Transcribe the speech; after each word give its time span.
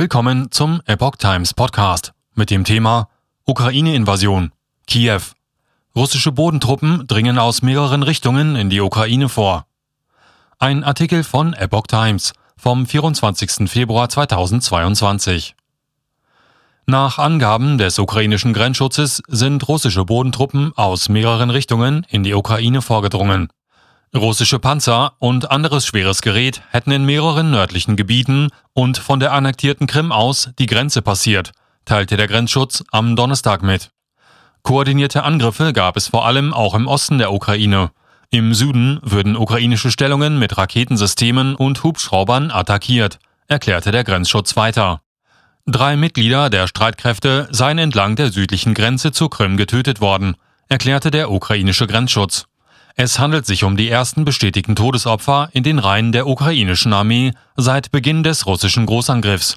Willkommen 0.00 0.50
zum 0.50 0.80
Epoch 0.86 1.16
Times 1.16 1.52
Podcast 1.52 2.14
mit 2.34 2.48
dem 2.48 2.64
Thema 2.64 3.10
Ukraine-Invasion. 3.44 4.50
Kiew. 4.86 5.20
Russische 5.94 6.32
Bodentruppen 6.32 7.06
dringen 7.06 7.38
aus 7.38 7.60
mehreren 7.60 8.02
Richtungen 8.02 8.56
in 8.56 8.70
die 8.70 8.80
Ukraine 8.80 9.28
vor. 9.28 9.66
Ein 10.58 10.84
Artikel 10.84 11.22
von 11.22 11.52
Epoch 11.52 11.86
Times 11.86 12.32
vom 12.56 12.86
24. 12.86 13.70
Februar 13.70 14.08
2022. 14.08 15.54
Nach 16.86 17.18
Angaben 17.18 17.76
des 17.76 17.98
ukrainischen 17.98 18.54
Grenzschutzes 18.54 19.22
sind 19.28 19.68
russische 19.68 20.06
Bodentruppen 20.06 20.72
aus 20.76 21.10
mehreren 21.10 21.50
Richtungen 21.50 22.06
in 22.08 22.22
die 22.22 22.32
Ukraine 22.32 22.80
vorgedrungen. 22.80 23.50
Russische 24.14 24.58
Panzer 24.58 25.12
und 25.20 25.52
anderes 25.52 25.86
schweres 25.86 26.20
Gerät 26.20 26.62
hätten 26.70 26.90
in 26.90 27.04
mehreren 27.04 27.52
nördlichen 27.52 27.94
Gebieten 27.94 28.48
und 28.72 28.98
von 28.98 29.20
der 29.20 29.32
annektierten 29.32 29.86
Krim 29.86 30.10
aus 30.10 30.50
die 30.58 30.66
Grenze 30.66 31.00
passiert, 31.00 31.52
teilte 31.84 32.16
der 32.16 32.26
Grenzschutz 32.26 32.82
am 32.90 33.14
Donnerstag 33.14 33.62
mit. 33.62 33.92
Koordinierte 34.62 35.22
Angriffe 35.22 35.72
gab 35.72 35.96
es 35.96 36.08
vor 36.08 36.26
allem 36.26 36.52
auch 36.52 36.74
im 36.74 36.88
Osten 36.88 37.18
der 37.18 37.32
Ukraine. 37.32 37.92
Im 38.30 38.52
Süden 38.52 38.98
würden 39.02 39.36
ukrainische 39.36 39.92
Stellungen 39.92 40.40
mit 40.40 40.58
Raketensystemen 40.58 41.54
und 41.54 41.84
Hubschraubern 41.84 42.50
attackiert, 42.50 43.20
erklärte 43.46 43.92
der 43.92 44.02
Grenzschutz 44.02 44.56
weiter. 44.56 45.02
Drei 45.66 45.96
Mitglieder 45.96 46.50
der 46.50 46.66
Streitkräfte 46.66 47.46
seien 47.52 47.78
entlang 47.78 48.16
der 48.16 48.32
südlichen 48.32 48.74
Grenze 48.74 49.12
zur 49.12 49.30
Krim 49.30 49.56
getötet 49.56 50.00
worden, 50.00 50.34
erklärte 50.68 51.12
der 51.12 51.30
ukrainische 51.30 51.86
Grenzschutz. 51.86 52.49
Es 52.96 53.18
handelt 53.18 53.46
sich 53.46 53.64
um 53.64 53.76
die 53.76 53.88
ersten 53.88 54.24
bestätigten 54.24 54.76
Todesopfer 54.76 55.48
in 55.52 55.62
den 55.62 55.78
Reihen 55.78 56.12
der 56.12 56.26
ukrainischen 56.26 56.92
Armee 56.92 57.32
seit 57.56 57.90
Beginn 57.90 58.22
des 58.22 58.46
russischen 58.46 58.86
Großangriffs. 58.86 59.56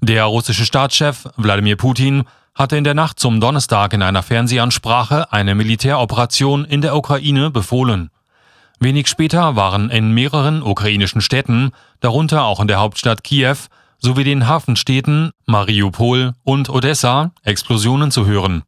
Der 0.00 0.24
russische 0.24 0.66
Staatschef 0.66 1.28
Wladimir 1.36 1.76
Putin 1.76 2.24
hatte 2.54 2.76
in 2.76 2.84
der 2.84 2.94
Nacht 2.94 3.20
zum 3.20 3.40
Donnerstag 3.40 3.92
in 3.92 4.02
einer 4.02 4.22
Fernsehansprache 4.22 5.32
eine 5.32 5.54
Militäroperation 5.54 6.64
in 6.64 6.80
der 6.80 6.96
Ukraine 6.96 7.50
befohlen. 7.50 8.10
Wenig 8.78 9.08
später 9.08 9.56
waren 9.56 9.90
in 9.90 10.12
mehreren 10.12 10.62
ukrainischen 10.62 11.20
Städten, 11.20 11.72
darunter 12.00 12.44
auch 12.44 12.60
in 12.60 12.68
der 12.68 12.78
Hauptstadt 12.78 13.24
Kiew, 13.24 13.56
sowie 13.98 14.24
den 14.24 14.46
Hafenstädten 14.46 15.30
Mariupol 15.46 16.34
und 16.44 16.68
Odessa 16.68 17.32
Explosionen 17.42 18.10
zu 18.10 18.26
hören. 18.26 18.62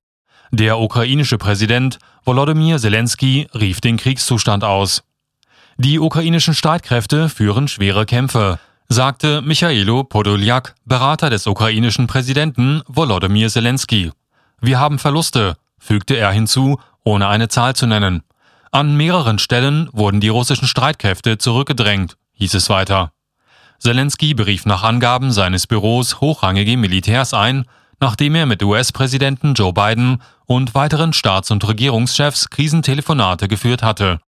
Der 0.50 0.78
ukrainische 0.78 1.36
Präsident 1.36 1.98
Volodymyr 2.24 2.78
Zelensky 2.78 3.48
rief 3.54 3.80
den 3.80 3.98
Kriegszustand 3.98 4.64
aus. 4.64 5.02
Die 5.76 5.98
ukrainischen 5.98 6.54
Streitkräfte 6.54 7.28
führen 7.28 7.68
schwere 7.68 8.06
Kämpfe, 8.06 8.58
sagte 8.88 9.42
Michailo 9.42 10.04
Podoljak, 10.04 10.74
Berater 10.86 11.28
des 11.28 11.46
ukrainischen 11.46 12.06
Präsidenten 12.06 12.82
Volodymyr 12.86 13.48
Zelensky. 13.48 14.10
Wir 14.60 14.80
haben 14.80 14.98
Verluste, 14.98 15.56
fügte 15.78 16.16
er 16.16 16.32
hinzu, 16.32 16.80
ohne 17.04 17.28
eine 17.28 17.48
Zahl 17.48 17.76
zu 17.76 17.86
nennen. 17.86 18.22
An 18.72 18.96
mehreren 18.96 19.38
Stellen 19.38 19.88
wurden 19.92 20.20
die 20.20 20.28
russischen 20.28 20.66
Streitkräfte 20.66 21.38
zurückgedrängt, 21.38 22.16
hieß 22.32 22.54
es 22.54 22.70
weiter. 22.70 23.12
Zelensky 23.78 24.34
berief 24.34 24.66
nach 24.66 24.82
Angaben 24.82 25.30
seines 25.30 25.66
Büros 25.66 26.20
hochrangige 26.20 26.76
Militärs 26.76 27.34
ein, 27.34 27.66
nachdem 28.00 28.34
er 28.34 28.46
mit 28.46 28.62
US-Präsidenten 28.62 29.54
Joe 29.54 29.72
Biden 29.72 30.22
und 30.46 30.74
weiteren 30.74 31.12
Staats- 31.12 31.50
und 31.50 31.66
Regierungschefs 31.66 32.50
Krisentelefonate 32.50 33.48
geführt 33.48 33.82
hatte. 33.82 34.20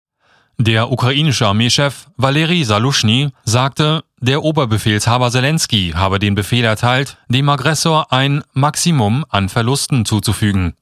Der 0.57 0.91
ukrainische 0.91 1.47
Armeechef 1.47 2.07
Valeri 2.17 2.65
Salushny 2.65 3.29
sagte, 3.45 4.03
der 4.19 4.43
Oberbefehlshaber 4.43 5.31
Zelensky 5.31 5.93
habe 5.95 6.19
den 6.19 6.35
Befehl 6.35 6.65
erteilt, 6.65 7.15
dem 7.29 7.47
Aggressor 7.47 8.11
ein 8.11 8.43
Maximum 8.51 9.23
an 9.29 9.47
Verlusten 9.47 10.03
zuzufügen. 10.03 10.73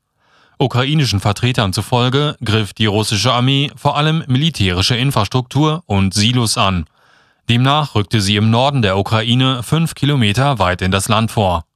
Ukrainischen 0.57 1.19
Vertretern 1.19 1.73
zufolge 1.73 2.35
griff 2.43 2.73
die 2.73 2.87
russische 2.87 3.31
Armee 3.31 3.69
vor 3.75 3.95
allem 3.95 4.23
militärische 4.25 4.95
Infrastruktur 4.95 5.83
und 5.85 6.15
Silos 6.15 6.57
an. 6.57 6.85
Demnach 7.47 7.93
rückte 7.93 8.19
sie 8.19 8.35
im 8.35 8.49
Norden 8.49 8.81
der 8.81 8.97
Ukraine 8.97 9.61
fünf 9.61 9.93
Kilometer 9.93 10.57
weit 10.57 10.81
in 10.81 10.89
das 10.89 11.07
Land 11.07 11.29
vor. 11.29 11.66